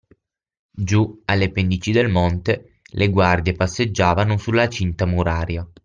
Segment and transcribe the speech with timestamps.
[0.71, 5.63] Giù, alle pendici del monte, le guardie passeggiavano sulla cinta muraria